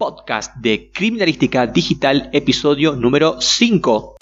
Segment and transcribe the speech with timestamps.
[0.00, 4.16] podcast de Criminalística Digital, episodio número 5.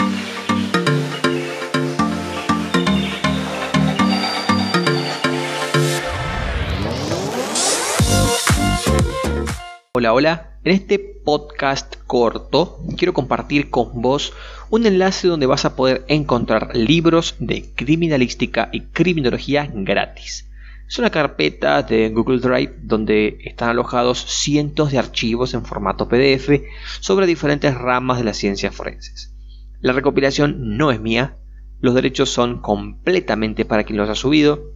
[9.94, 10.58] Hola, hola.
[10.64, 14.32] En este podcast corto quiero compartir con vos
[14.70, 20.47] un enlace donde vas a poder encontrar libros de criminalística y criminología gratis.
[20.88, 26.62] Es una carpeta de Google Drive donde están alojados cientos de archivos en formato PDF
[27.00, 29.34] sobre diferentes ramas de las ciencias forenses.
[29.80, 31.36] La recopilación no es mía,
[31.80, 34.72] los derechos son completamente para quien los ha subido.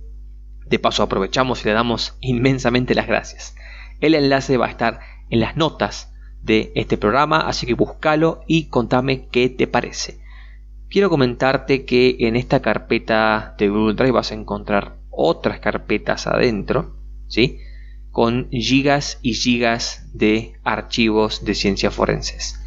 [0.67, 3.57] De paso aprovechamos y le damos inmensamente las gracias.
[4.01, 5.01] El enlace va a estar
[5.31, 10.21] en las notas de este programa, así que búscalo y contame qué te parece.
[10.91, 16.97] Quiero comentarte que en esta carpeta de Google Drive vas a encontrar otras carpetas adentro,
[17.29, 17.61] ¿sí?
[18.11, 22.59] Con gigas y gigas de archivos de ciencias forenses.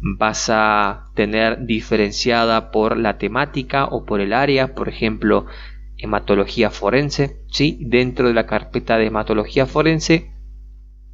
[0.00, 5.46] Vas a tener diferenciada por la temática o por el área, por ejemplo,
[5.96, 7.78] hematología forense, ¿sí?
[7.80, 10.30] Dentro de la carpeta de hematología forense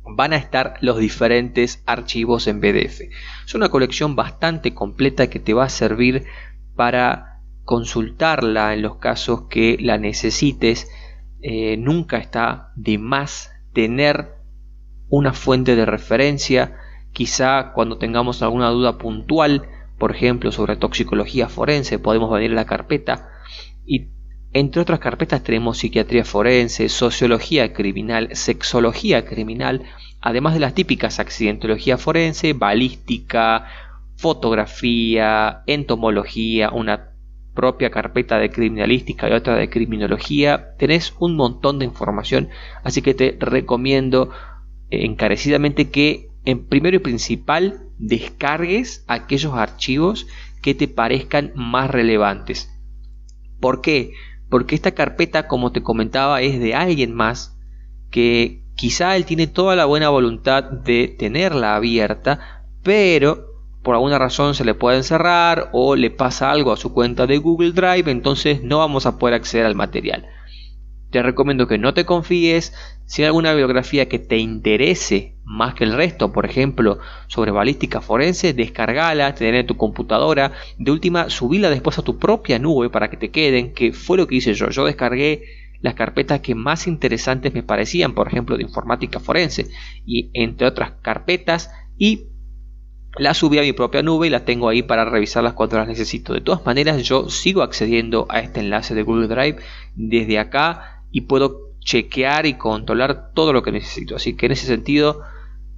[0.04, 3.02] van a estar los diferentes archivos en PDF.
[3.46, 6.24] Es una colección bastante completa que te va a servir
[6.74, 7.31] para
[7.64, 10.90] consultarla en los casos que la necesites.
[11.40, 14.34] Eh, nunca está de más tener
[15.08, 16.78] una fuente de referencia.
[17.12, 19.68] Quizá cuando tengamos alguna duda puntual,
[19.98, 23.28] por ejemplo, sobre toxicología forense, podemos venir a la carpeta
[23.86, 24.08] y
[24.54, 29.82] entre otras carpetas tenemos psiquiatría forense, sociología criminal, sexología criminal,
[30.20, 33.66] además de las típicas accidentología forense, balística,
[34.16, 37.11] fotografía, entomología, una
[37.54, 40.74] propia carpeta de criminalística y otra de criminología.
[40.78, 42.48] Tenés un montón de información,
[42.82, 44.30] así que te recomiendo
[44.90, 50.26] eh, encarecidamente que en primero y principal descargues aquellos archivos
[50.60, 52.70] que te parezcan más relevantes.
[53.60, 54.12] ¿Por qué?
[54.48, 57.56] Porque esta carpeta, como te comentaba, es de alguien más
[58.10, 63.51] que quizá él tiene toda la buena voluntad de tenerla abierta, pero
[63.82, 67.38] por alguna razón se le puede cerrar o le pasa algo a su cuenta de
[67.38, 70.26] Google Drive, entonces no vamos a poder acceder al material.
[71.10, 72.72] Te recomiendo que no te confíes,
[73.04, 78.00] si hay alguna bibliografía que te interese más que el resto, por ejemplo, sobre balística
[78.00, 83.10] forense, descargala, tener en tu computadora, de última subila después a tu propia nube para
[83.10, 84.70] que te queden, que fue lo que hice yo.
[84.70, 85.42] Yo descargué
[85.82, 89.66] las carpetas que más interesantes me parecían, por ejemplo, de informática forense
[90.06, 92.28] y entre otras carpetas y
[93.18, 96.32] la subí a mi propia nube y la tengo ahí para revisarlas cuando las necesito.
[96.32, 99.56] De todas maneras, yo sigo accediendo a este enlace de Google Drive
[99.94, 104.16] desde acá y puedo chequear y controlar todo lo que necesito.
[104.16, 105.20] Así que en ese sentido,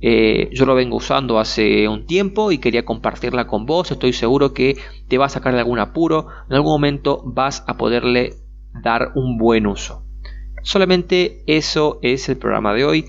[0.01, 3.91] eh, yo lo vengo usando hace un tiempo y quería compartirla con vos.
[3.91, 4.77] Estoy seguro que
[5.09, 6.29] te va a sacar de algún apuro.
[6.49, 8.35] En algún momento vas a poderle
[8.83, 10.05] dar un buen uso.
[10.63, 13.05] Solamente eso es el programa de hoy.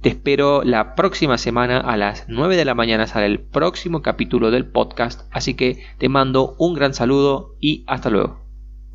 [0.00, 4.50] Te espero la próxima semana a las 9 de la mañana sale el próximo capítulo
[4.50, 8.49] del podcast, así que te mando un gran saludo y hasta luego.